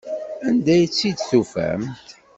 [0.47, 2.07] Anda ay tt-id-tufamt?